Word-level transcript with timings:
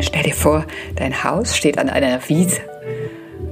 Stell 0.00 0.22
dir 0.22 0.34
vor, 0.34 0.66
dein 0.96 1.24
Haus 1.24 1.56
steht 1.56 1.78
an 1.78 1.88
einer 1.88 2.28
Wiese. 2.28 2.60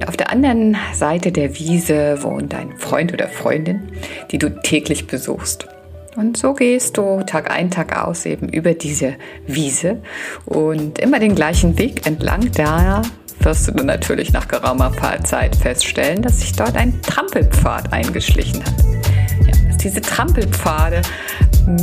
Auf 0.06 0.17
der 0.17 0.30
anderen 0.30 0.76
Seite 0.95 1.33
der 1.33 1.58
Wiese 1.58 2.22
wohnt 2.22 2.54
ein 2.54 2.76
Freund 2.79 3.12
oder 3.12 3.29
Freundin, 3.29 3.90
die 4.30 4.38
du 4.38 4.48
täglich 4.62 5.06
besuchst. 5.06 5.66
Und 6.16 6.37
so 6.37 6.54
gehst 6.54 6.96
du 6.96 7.22
Tag 7.22 7.51
ein, 7.51 7.71
Tag 7.71 7.96
aus 7.96 8.27
eben 8.27 8.48
über 8.48 8.74
diese 8.74 9.14
Wiese 9.46 10.03
und 10.46 10.98
immer 10.98 11.19
den 11.19 11.35
gleichen 11.35 11.79
Weg 11.79 12.06
entlang. 12.06 12.50
Da 12.52 13.02
wirst 13.40 13.68
du 13.68 13.84
natürlich 13.84 14.32
nach 14.32 14.48
geraumer 14.48 14.92
Zeit 15.24 15.56
feststellen, 15.56 16.22
dass 16.22 16.40
sich 16.40 16.52
dort 16.52 16.76
ein 16.76 17.00
Trampelpfad 17.02 17.92
eingeschlichen 17.92 18.64
hat. 18.64 18.74
Ja, 19.46 19.76
diese 19.76 20.00
Trampelpfade 20.00 21.02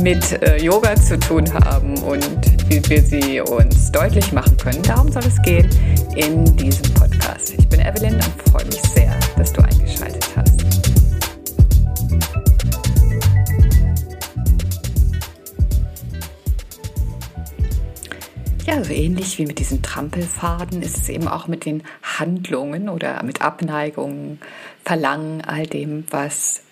mit 0.02 0.42
äh, 0.42 0.62
Yoga 0.62 0.94
zu 0.96 1.18
tun 1.18 1.44
haben 1.52 1.96
und 2.02 2.40
wie 2.68 2.82
wir 2.88 3.02
sie 3.02 3.40
uns 3.40 3.90
deutlich 3.90 4.32
machen 4.32 4.56
können. 4.56 4.82
Darum 4.82 5.10
soll 5.10 5.24
es 5.24 5.40
gehen 5.42 5.68
in 6.16 6.44
diesem 6.56 6.94
Podcast. 6.94 7.54
Ich 7.58 7.68
bin 7.68 7.80
Evelyn 7.80 8.14
und 8.14 8.50
freue 8.50 8.64
mich 8.66 8.82
sehr, 8.82 9.18
dass 9.36 9.52
du 9.52 9.62
eingeschaltet 9.62 10.28
hast. 10.36 10.58
Ja, 18.66 18.84
so 18.84 18.92
ähnlich 18.92 19.38
wie 19.38 19.46
mit 19.46 19.58
diesen 19.58 19.80
Trampelfaden 19.82 20.82
ist 20.82 20.98
es 20.98 21.08
eben 21.08 21.26
auch 21.26 21.48
mit 21.48 21.64
den 21.64 21.82
Handlungen 22.02 22.90
oder 22.90 23.22
mit 23.22 23.40
Abneigungen, 23.40 24.40
Verlangen, 24.84 25.40
all 25.40 25.66
dem, 25.66 26.04
was 26.10 26.62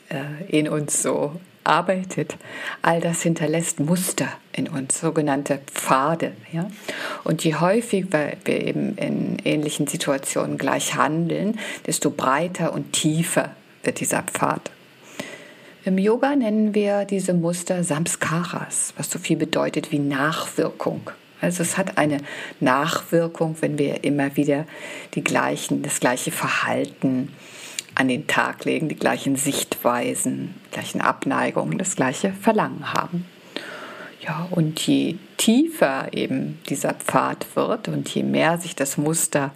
in 0.49 0.69
uns 0.69 1.03
so 1.03 1.41
arbeitet, 1.67 2.37
all 2.83 3.01
das 3.01 3.23
hinterlässt 3.23 3.81
Muster 3.81 4.29
in 4.53 4.69
uns, 4.69 5.01
sogenannte 5.01 5.59
Pfade. 5.67 6.33
Ja? 6.53 6.71
Und 7.25 7.45
je 7.45 7.57
häufiger 7.57 8.33
wir 8.45 8.61
eben 8.63 8.97
in 8.97 9.39
ähnlichen 9.45 9.87
Situationen 9.87 10.59
gleich 10.59 10.95
handeln, 10.95 11.59
desto 11.87 12.11
breiter 12.11 12.73
und 12.73 12.93
tiefer 12.93 13.51
wird 13.83 14.01
dieser 14.01 14.23
Pfad. 14.23 14.71
Im 15.85 15.99
Yoga 15.99 16.35
nennen 16.35 16.75
wir 16.75 17.05
diese 17.05 17.33
Muster 17.33 17.85
Samskaras, 17.85 18.93
was 18.97 19.11
so 19.11 19.19
viel 19.19 19.37
bedeutet 19.37 19.93
wie 19.93 20.01
Nachwirkung. 20.01 21.11
Also 21.41 21.63
es 21.63 21.77
hat 21.77 21.99
eine 21.99 22.19
Nachwirkung, 22.61 23.57
wenn 23.61 23.79
wir 23.79 24.03
immer 24.03 24.37
wieder 24.37 24.67
die 25.15 25.23
gleichen, 25.23 25.83
das 25.83 26.01
gleiche 26.01 26.33
Verhalten 26.33 27.33
an 27.97 28.09
den 28.09 28.27
Tag 28.27 28.65
legen, 28.65 28.89
die 28.89 28.95
gleichen 28.95 29.37
Sichtweisen, 29.37 30.55
gleichen 30.71 31.01
Abneigungen, 31.01 31.79
das 31.79 31.97
gleiche 31.97 32.33
Verlangen 32.33 32.93
haben. 32.93 33.25
Ja, 34.21 34.49
und 34.51 34.81
je 34.81 35.17
tiefer 35.37 36.09
eben 36.13 36.59
dieser 36.69 36.95
Pfad 36.95 37.47
wird 37.55 37.89
und 37.89 38.09
je 38.09 38.23
mehr 38.23 38.59
sich 38.59 38.75
das 38.75 38.99
Muster 38.99 39.53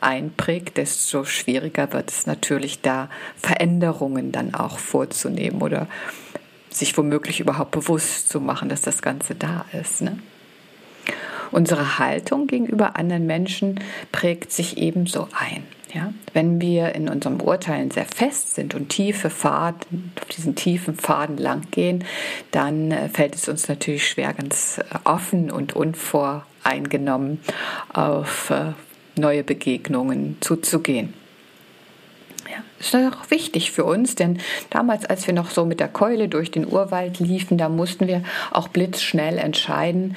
einprägt, 0.00 0.76
desto 0.76 1.24
schwieriger 1.24 1.92
wird 1.92 2.10
es 2.10 2.26
natürlich 2.26 2.80
da 2.80 3.08
Veränderungen 3.36 4.30
dann 4.30 4.54
auch 4.54 4.78
vorzunehmen 4.78 5.62
oder 5.62 5.88
sich 6.68 6.96
womöglich 6.96 7.40
überhaupt 7.40 7.72
bewusst 7.72 8.28
zu 8.28 8.40
machen, 8.40 8.68
dass 8.68 8.82
das 8.82 9.02
Ganze 9.02 9.34
da 9.34 9.64
ist. 9.72 10.02
Ne? 10.02 10.18
Unsere 11.50 11.98
Haltung 11.98 12.46
gegenüber 12.46 12.96
anderen 12.96 13.26
Menschen 13.26 13.80
prägt 14.12 14.52
sich 14.52 14.76
ebenso 14.76 15.28
ein. 15.32 15.64
Ja, 15.92 16.12
wenn 16.34 16.60
wir 16.60 16.94
in 16.94 17.08
unserem 17.08 17.40
Urteilen 17.40 17.90
sehr 17.90 18.04
fest 18.04 18.54
sind 18.54 18.76
und 18.76 18.90
tiefe 18.90 19.28
Faden, 19.28 20.12
auf 20.20 20.28
diesen 20.28 20.54
tiefen 20.54 20.94
Faden 20.94 21.36
lang 21.36 21.62
gehen, 21.72 22.04
dann 22.52 22.92
äh, 22.92 23.08
fällt 23.08 23.34
es 23.34 23.48
uns 23.48 23.68
natürlich 23.68 24.06
schwer, 24.06 24.32
ganz 24.32 24.78
äh, 24.78 24.82
offen 25.02 25.50
und 25.50 25.74
unvoreingenommen 25.74 27.40
auf 27.92 28.50
äh, 28.50 28.72
neue 29.16 29.42
Begegnungen 29.42 30.36
zuzugehen. 30.40 31.12
Ja, 32.48 32.62
ist 32.78 32.94
auch 32.94 33.30
wichtig 33.30 33.72
für 33.72 33.84
uns, 33.84 34.14
denn 34.14 34.38
damals, 34.70 35.06
als 35.06 35.26
wir 35.26 35.34
noch 35.34 35.50
so 35.50 35.64
mit 35.64 35.80
der 35.80 35.88
Keule 35.88 36.28
durch 36.28 36.52
den 36.52 36.66
Urwald 36.66 37.18
liefen, 37.18 37.58
da 37.58 37.68
mussten 37.68 38.06
wir 38.06 38.22
auch 38.52 38.68
blitzschnell 38.68 39.38
entscheiden, 39.38 40.16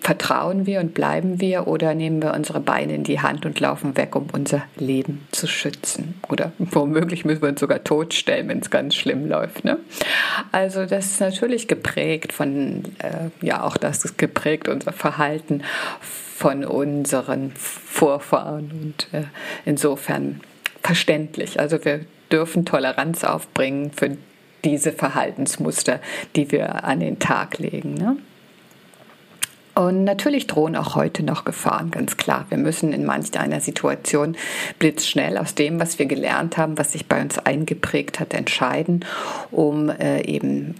Vertrauen 0.00 0.66
wir 0.66 0.80
und 0.80 0.94
bleiben 0.94 1.40
wir 1.40 1.66
oder 1.66 1.94
nehmen 1.94 2.22
wir 2.22 2.34
unsere 2.34 2.60
Beine 2.60 2.94
in 2.94 3.04
die 3.04 3.20
Hand 3.20 3.46
und 3.46 3.58
laufen 3.60 3.96
weg, 3.96 4.16
um 4.16 4.28
unser 4.32 4.62
Leben 4.76 5.26
zu 5.32 5.46
schützen? 5.46 6.20
Oder 6.28 6.52
womöglich 6.58 7.24
müssen 7.24 7.42
wir 7.42 7.48
uns 7.48 7.60
sogar 7.60 7.84
totstellen, 7.84 8.48
wenn 8.48 8.60
es 8.60 8.70
ganz 8.70 8.94
schlimm 8.94 9.26
läuft. 9.28 9.64
Ne? 9.64 9.78
Also 10.52 10.86
das 10.86 11.06
ist 11.06 11.20
natürlich 11.20 11.68
geprägt 11.68 12.32
von, 12.32 12.84
äh, 12.98 13.30
ja 13.44 13.62
auch 13.62 13.76
das 13.76 14.04
ist 14.04 14.18
geprägt 14.18 14.68
unser 14.68 14.92
Verhalten 14.92 15.62
von 16.00 16.64
unseren 16.64 17.52
Vorfahren 17.52 18.70
und 18.70 19.08
äh, 19.12 19.24
insofern 19.64 20.40
verständlich. 20.82 21.58
Also 21.58 21.84
wir 21.84 22.00
dürfen 22.30 22.66
Toleranz 22.66 23.24
aufbringen 23.24 23.90
für 23.92 24.16
diese 24.64 24.92
Verhaltensmuster, 24.92 26.00
die 26.34 26.50
wir 26.50 26.84
an 26.84 27.00
den 27.00 27.18
Tag 27.18 27.58
legen. 27.58 27.94
Ne? 27.94 28.16
Und 29.76 30.04
natürlich 30.04 30.46
drohen 30.46 30.74
auch 30.74 30.94
heute 30.94 31.22
noch 31.22 31.44
Gefahren, 31.44 31.90
ganz 31.90 32.16
klar. 32.16 32.46
Wir 32.48 32.56
müssen 32.56 32.94
in 32.94 33.04
manch 33.04 33.38
einer 33.38 33.60
Situation 33.60 34.34
blitzschnell 34.78 35.36
aus 35.36 35.54
dem, 35.54 35.78
was 35.78 35.98
wir 35.98 36.06
gelernt 36.06 36.56
haben, 36.56 36.78
was 36.78 36.92
sich 36.92 37.06
bei 37.06 37.20
uns 37.20 37.38
eingeprägt 37.38 38.18
hat, 38.18 38.32
entscheiden, 38.32 39.04
um 39.50 39.90
äh, 39.90 40.22
eben 40.22 40.76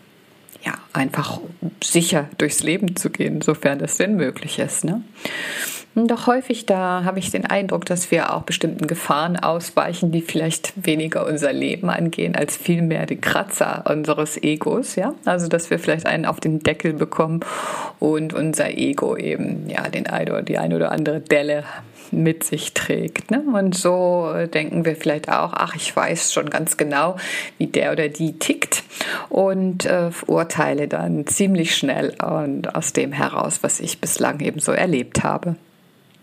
ja, 0.64 0.72
einfach 0.94 1.40
sicher 1.84 2.30
durchs 2.38 2.62
Leben 2.62 2.96
zu 2.96 3.10
gehen, 3.10 3.42
sofern 3.42 3.78
das 3.78 3.98
denn 3.98 4.16
möglich 4.16 4.58
ist. 4.58 4.84
Ne? 4.84 5.02
Doch 5.98 6.26
häufig 6.26 6.66
da 6.66 7.04
habe 7.04 7.18
ich 7.18 7.30
den 7.30 7.46
Eindruck, 7.46 7.86
dass 7.86 8.10
wir 8.10 8.34
auch 8.34 8.42
bestimmten 8.42 8.86
Gefahren 8.86 9.38
ausweichen, 9.38 10.12
die 10.12 10.20
vielleicht 10.20 10.74
weniger 10.76 11.26
unser 11.26 11.54
Leben 11.54 11.88
angehen, 11.88 12.36
als 12.36 12.54
vielmehr 12.54 13.06
die 13.06 13.16
Kratzer 13.16 13.82
unseres 13.88 14.36
Egos, 14.42 14.96
ja. 14.96 15.14
Also, 15.24 15.48
dass 15.48 15.70
wir 15.70 15.78
vielleicht 15.78 16.04
einen 16.04 16.26
auf 16.26 16.38
den 16.38 16.60
Deckel 16.60 16.92
bekommen 16.92 17.40
und 17.98 18.34
unser 18.34 18.76
Ego 18.76 19.16
eben, 19.16 19.70
ja, 19.70 19.88
den 19.88 20.06
ein 20.06 20.28
oder 20.28 20.42
die 20.42 20.58
eine 20.58 20.76
oder 20.76 20.92
andere 20.92 21.20
Delle 21.20 21.64
mit 22.10 22.44
sich 22.44 22.74
trägt. 22.74 23.30
Ne? 23.30 23.42
Und 23.54 23.74
so 23.74 24.30
denken 24.52 24.84
wir 24.84 24.96
vielleicht 24.96 25.30
auch, 25.30 25.54
ach, 25.54 25.74
ich 25.76 25.96
weiß 25.96 26.30
schon 26.30 26.50
ganz 26.50 26.76
genau, 26.76 27.16
wie 27.56 27.68
der 27.68 27.92
oder 27.92 28.10
die 28.10 28.38
tickt 28.38 28.84
und 29.30 29.86
äh, 29.86 30.10
urteile 30.26 30.88
dann 30.88 31.26
ziemlich 31.26 31.74
schnell 31.74 32.14
und 32.22 32.74
aus 32.74 32.92
dem 32.92 33.12
heraus, 33.12 33.60
was 33.62 33.80
ich 33.80 33.98
bislang 33.98 34.40
eben 34.40 34.60
so 34.60 34.72
erlebt 34.72 35.24
habe. 35.24 35.56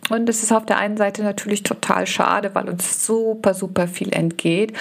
Und 0.10 0.28
es 0.30 0.44
ist 0.44 0.52
auf 0.52 0.66
der 0.66 0.78
einen 0.78 0.98
Seite 0.98 1.24
natürlich 1.24 1.64
total 1.64 2.08
schade, 2.08 2.52
weil 2.54 2.70
uns 2.70 3.06
super, 3.06 3.54
super 3.54 3.88
viel 3.88 4.14
entgeht. 4.14 4.74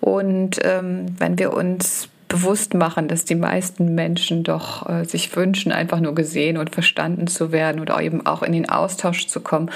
Und 0.00 0.58
ähm, 0.62 1.06
wenn 1.18 1.38
wir 1.38 1.52
uns 1.52 2.08
bewusst 2.34 2.74
machen, 2.74 3.06
dass 3.06 3.24
die 3.24 3.36
meisten 3.36 3.94
Menschen 3.94 4.42
doch 4.42 4.88
äh, 4.88 5.04
sich 5.04 5.34
wünschen, 5.36 5.70
einfach 5.70 6.00
nur 6.00 6.16
gesehen 6.16 6.56
und 6.56 6.70
verstanden 6.70 7.28
zu 7.28 7.52
werden 7.52 7.80
oder 7.80 8.00
eben 8.00 8.26
auch 8.26 8.42
in 8.42 8.52
den 8.52 8.68
Austausch 8.68 9.28
zu 9.28 9.40
kommen 9.40 9.70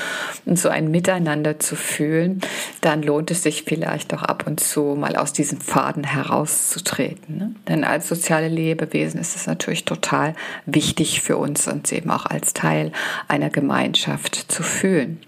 und 0.45 0.59
so 0.59 0.69
ein 0.69 0.91
Miteinander 0.91 1.61
zu 1.61 1.77
fühlen, 1.77 2.41
dann 2.81 3.03
lohnt 3.03 3.31
es 3.31 3.45
sich 3.45 3.63
vielleicht 3.63 4.13
auch 4.13 4.25
ab 4.25 4.45
und 4.47 4.59
zu 4.59 4.97
mal 4.99 5.15
aus 5.17 5.33
diesem 5.33 5.61
Faden 5.61 6.03
herauszutreten. 6.03 7.39
Ne? 7.39 7.55
Denn 7.69 7.85
als 7.85 8.09
soziale 8.09 8.49
Lebewesen 8.49 9.21
ist 9.21 9.37
es 9.37 9.47
natürlich 9.47 9.85
total 9.85 10.35
wichtig 10.67 11.21
für 11.21 11.37
uns, 11.37 11.69
uns 11.69 11.93
eben 11.93 12.11
auch 12.11 12.27
als 12.27 12.55
Teil 12.55 12.91
einer 13.29 13.51
Gemeinschaft 13.51 14.51
zu 14.51 14.65
fühlen. 14.65 15.21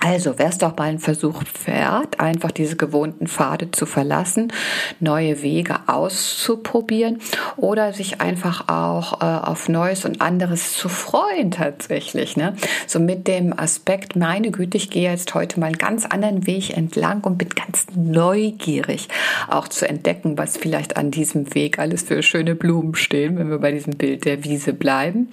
Also, 0.00 0.38
wer 0.38 0.50
es 0.50 0.58
doch 0.58 0.76
mal 0.76 0.84
einen 0.84 0.98
Versuch 0.98 1.42
fährt, 1.44 2.20
einfach 2.20 2.50
diese 2.50 2.76
gewohnten 2.76 3.26
Pfade 3.26 3.70
zu 3.70 3.86
verlassen, 3.86 4.52
neue 5.00 5.42
Wege 5.42 5.76
auszuprobieren 5.86 7.18
oder 7.56 7.92
sich 7.92 8.20
einfach 8.20 8.68
auch 8.68 9.20
äh, 9.20 9.24
auf 9.24 9.68
Neues 9.68 10.04
und 10.04 10.20
anderes 10.20 10.74
zu 10.74 10.88
freuen 10.88 11.50
tatsächlich. 11.50 12.36
Ne? 12.36 12.54
So 12.86 13.00
mit 13.00 13.26
dem 13.26 13.58
Aspekt, 13.58 14.16
meine 14.16 14.50
Güte, 14.50 14.76
ich 14.76 14.90
gehe 14.90 15.10
jetzt 15.10 15.34
heute 15.34 15.58
mal 15.58 15.66
einen 15.66 15.78
ganz 15.78 16.04
anderen 16.04 16.46
Weg 16.46 16.76
entlang 16.76 17.24
und 17.24 17.38
bin 17.38 17.48
ganz 17.48 17.86
neugierig, 17.94 19.08
auch 19.48 19.66
zu 19.66 19.88
entdecken, 19.88 20.36
was 20.36 20.56
vielleicht 20.56 20.96
an 20.96 21.10
diesem 21.10 21.54
Weg 21.54 21.78
alles 21.78 22.02
für 22.02 22.22
schöne 22.22 22.54
Blumen 22.54 22.94
stehen, 22.94 23.38
wenn 23.38 23.50
wir 23.50 23.58
bei 23.58 23.72
diesem 23.72 23.96
Bild 23.96 24.24
der 24.24 24.44
Wiese 24.44 24.72
bleiben. 24.72 25.30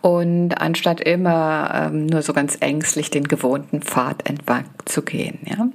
Und 0.00 0.54
anstatt 0.54 1.00
immer 1.00 1.70
ähm, 1.74 2.06
nur 2.06 2.22
so 2.22 2.32
ganz 2.32 2.56
ängstlich 2.60 3.10
den 3.10 3.28
gewohnten 3.28 3.82
Pfad 3.88 4.28
entlang 4.28 4.66
zu 4.84 5.02
gehen. 5.02 5.38
Ja? 5.44 5.68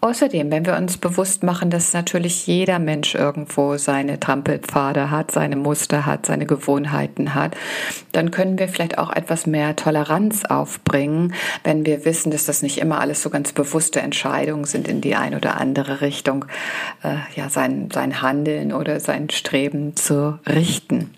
Außerdem, 0.00 0.50
wenn 0.50 0.64
wir 0.64 0.76
uns 0.76 0.96
bewusst 0.96 1.42
machen, 1.42 1.70
dass 1.70 1.92
natürlich 1.92 2.46
jeder 2.46 2.78
Mensch 2.78 3.14
irgendwo 3.14 3.76
seine 3.78 4.20
Trampelpfade 4.20 5.10
hat, 5.10 5.32
seine 5.32 5.56
Muster 5.56 6.06
hat, 6.06 6.26
seine 6.26 6.46
Gewohnheiten 6.46 7.34
hat, 7.34 7.56
dann 8.12 8.30
können 8.30 8.58
wir 8.58 8.68
vielleicht 8.68 8.98
auch 8.98 9.10
etwas 9.10 9.46
mehr 9.46 9.74
Toleranz 9.74 10.44
aufbringen, 10.44 11.34
wenn 11.64 11.84
wir 11.84 12.04
wissen, 12.04 12.30
dass 12.30 12.44
das 12.44 12.62
nicht 12.62 12.78
immer 12.78 13.00
alles 13.00 13.22
so 13.22 13.30
ganz 13.30 13.52
bewusste 13.52 14.00
Entscheidungen 14.00 14.64
sind 14.64 14.86
in 14.86 15.00
die 15.00 15.16
eine 15.16 15.36
oder 15.36 15.60
andere 15.60 16.00
Richtung, 16.00 16.44
äh, 17.02 17.16
ja, 17.34 17.48
sein, 17.48 17.88
sein 17.92 18.22
Handeln 18.22 18.72
oder 18.72 19.00
sein 19.00 19.30
Streben 19.30 19.96
zu 19.96 20.38
richten. 20.46 21.10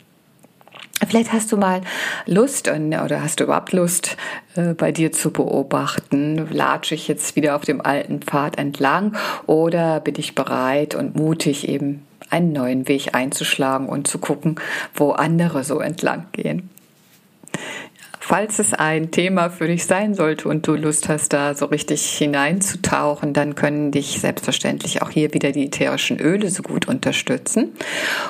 Vielleicht 1.07 1.33
hast 1.33 1.51
du 1.51 1.57
mal 1.57 1.81
Lust 2.27 2.69
oder 2.69 3.23
hast 3.23 3.41
du 3.41 3.45
überhaupt 3.45 3.73
Lust, 3.73 4.17
äh, 4.55 4.75
bei 4.75 4.93
dir 4.93 5.13
zu 5.13 5.31
beobachten? 5.31 6.49
Latsche 6.53 6.95
ich 6.95 7.09
jetzt 7.09 7.37
wieder 7.37 7.57
auf 7.57 7.63
dem 7.63 7.81
alten 7.81 8.21
Pfad 8.21 8.59
entlang 8.59 9.17
oder 9.47 10.01
bin 10.01 10.15
ich 10.19 10.35
bereit 10.35 10.95
und 10.95 11.17
mutig 11.17 11.69
eben 11.69 12.07
einen 12.29 12.53
neuen 12.53 12.87
Weg 12.87 13.15
einzuschlagen 13.15 13.89
und 13.89 14.07
zu 14.07 14.19
gucken, 14.19 14.57
wo 14.95 15.13
andere 15.13 15.65
so 15.65 15.81
entlang 15.81 16.27
gehen? 16.33 16.71
Falls 18.31 18.61
es 18.61 18.75
ein 18.75 19.11
Thema 19.11 19.51
für 19.51 19.67
dich 19.67 19.87
sein 19.87 20.15
sollte 20.15 20.49
und 20.49 20.65
du 20.65 20.77
Lust 20.77 21.09
hast, 21.09 21.33
da 21.33 21.53
so 21.57 21.67
richtig 21.67 22.07
hineinzutauchen, 22.17 23.33
dann 23.33 23.57
können 23.57 23.91
dich 23.91 24.21
selbstverständlich 24.21 25.03
auch 25.03 25.11
hier 25.11 25.35
wieder 25.35 25.51
die 25.51 25.67
ätherischen 25.67 26.21
Öle 26.21 26.49
so 26.49 26.63
gut 26.63 26.87
unterstützen. 26.87 27.73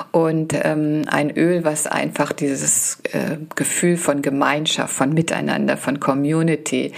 Und 0.09 0.55
ähm, 0.63 1.03
ein 1.05 1.29
Öl, 1.37 1.65
was 1.65 1.85
einfach 1.85 2.31
dieses 2.31 2.97
äh, 3.11 3.37
Gefühl 3.53 3.95
von 3.95 4.23
Gemeinschaft, 4.23 4.91
von 4.91 5.13
Miteinander, 5.13 5.77
von 5.77 5.99
Community 5.99 6.93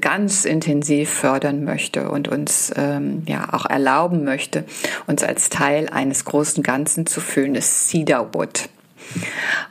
ganz 0.00 0.44
intensiv 0.44 1.10
fördern 1.10 1.64
möchte 1.64 2.08
und 2.08 2.28
uns 2.28 2.72
ähm, 2.76 3.24
ja 3.26 3.52
auch 3.54 3.66
erlauben 3.66 4.22
möchte, 4.22 4.66
uns 5.08 5.24
als 5.24 5.50
Teil 5.50 5.88
eines 5.88 6.24
großen 6.24 6.62
Ganzen 6.62 7.06
zu 7.06 7.20
fühlen, 7.20 7.56
ist 7.56 7.88
Cedarwood. 7.88 8.68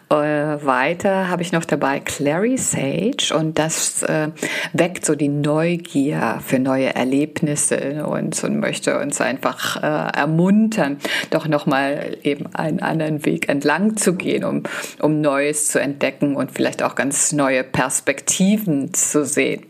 Äh, 0.09 0.15
weiter 0.15 1.29
habe 1.29 1.41
ich 1.41 1.51
noch 1.51 1.65
dabei 1.65 1.99
Clary 1.99 2.57
Sage 2.57 3.33
und 3.35 3.57
das 3.57 4.03
äh, 4.03 4.29
weckt 4.73 5.05
so 5.05 5.15
die 5.15 5.29
Neugier 5.29 6.39
für 6.45 6.59
neue 6.59 6.93
Erlebnisse 6.93 7.75
in 7.75 8.01
uns 8.01 8.43
und 8.43 8.59
möchte 8.59 8.99
uns 8.99 9.19
einfach 9.19 9.81
äh, 9.81 10.17
ermuntern, 10.17 10.97
doch 11.31 11.47
nochmal 11.47 12.17
eben 12.23 12.53
einen 12.53 12.81
anderen 12.81 13.25
Weg 13.25 13.49
entlang 13.49 13.97
zu 13.97 14.13
gehen, 14.13 14.43
um, 14.43 14.63
um 15.01 15.21
Neues 15.21 15.67
zu 15.69 15.79
entdecken 15.79 16.35
und 16.35 16.51
vielleicht 16.51 16.83
auch 16.83 16.95
ganz 16.95 17.31
neue 17.31 17.63
Perspektiven 17.63 18.93
zu 18.93 19.25
sehen. 19.25 19.65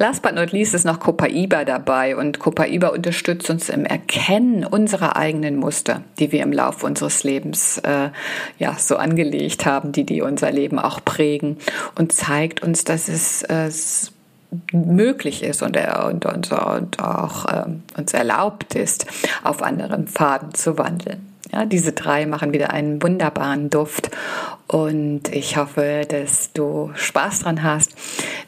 Last 0.00 0.22
but 0.22 0.34
not 0.34 0.50
least 0.50 0.72
ist 0.72 0.86
noch 0.86 0.98
Copaiba 0.98 1.66
dabei 1.66 2.16
und 2.16 2.38
Copaiba 2.38 2.88
unterstützt 2.88 3.50
uns 3.50 3.68
im 3.68 3.84
Erkennen 3.84 4.64
unserer 4.64 5.14
eigenen 5.14 5.56
Muster, 5.56 6.00
die 6.18 6.32
wir 6.32 6.42
im 6.42 6.52
Laufe 6.52 6.86
unseres 6.86 7.22
Lebens 7.22 7.76
äh, 7.84 8.08
ja 8.58 8.76
so 8.78 8.96
angelegt 8.96 9.66
haben, 9.66 9.92
die 9.92 10.04
die 10.04 10.22
unser 10.22 10.50
Leben 10.52 10.78
auch 10.78 11.04
prägen 11.04 11.58
und 11.96 12.12
zeigt 12.12 12.62
uns, 12.62 12.84
dass 12.84 13.08
es 13.08 13.42
äh, 13.42 13.68
möglich 14.72 15.42
ist 15.42 15.60
und, 15.60 15.76
und, 15.76 16.24
und, 16.24 16.50
und 16.50 16.98
auch 16.98 17.44
äh, 17.44 17.64
uns 17.98 18.14
erlaubt 18.14 18.74
ist, 18.76 19.04
auf 19.44 19.62
anderen 19.62 20.06
Pfaden 20.06 20.54
zu 20.54 20.78
wandeln. 20.78 21.30
Ja, 21.52 21.66
diese 21.66 21.92
drei 21.92 22.26
machen 22.26 22.52
wieder 22.52 22.70
einen 22.70 23.02
wunderbaren 23.02 23.70
Duft 23.70 24.10
und 24.68 25.28
ich 25.32 25.56
hoffe, 25.56 26.02
dass 26.08 26.52
du 26.52 26.92
Spaß 26.94 27.40
dran 27.40 27.64
hast 27.64 27.92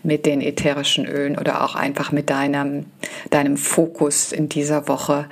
mit 0.02 0.26
den 0.26 0.40
ätherischen 0.40 1.06
Ölen 1.06 1.38
oder 1.38 1.64
auch 1.64 1.74
einfach 1.74 2.12
mit 2.12 2.30
deinem, 2.30 2.86
deinem 3.30 3.56
Fokus 3.56 4.32
in 4.32 4.48
dieser 4.48 4.88
Woche, 4.88 5.26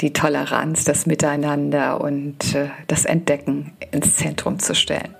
die 0.00 0.12
Toleranz, 0.12 0.84
das 0.84 1.06
Miteinander 1.06 2.00
und 2.00 2.54
äh, 2.54 2.68
das 2.86 3.04
Entdecken 3.04 3.72
ins 3.92 4.16
Zentrum 4.16 4.58
zu 4.58 4.74
stellen. 4.74 5.14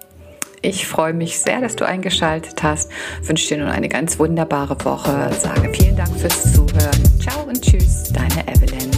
Ich 0.62 0.86
freue 0.86 1.12
mich 1.12 1.38
sehr, 1.38 1.60
dass 1.60 1.76
du 1.76 1.86
eingeschaltet 1.86 2.62
hast. 2.62 2.90
Wünsche 3.22 3.48
dir 3.48 3.58
nun 3.58 3.68
eine 3.68 3.88
ganz 3.88 4.18
wunderbare 4.18 4.76
Woche. 4.84 5.30
Sage 5.38 5.72
vielen 5.72 5.96
Dank 5.96 6.10
fürs 6.18 6.52
Zuhören. 6.52 7.20
Ciao 7.20 7.44
und 7.46 7.62
tschüss, 7.62 8.12
deine 8.12 8.48
Evelyn. 8.48 8.95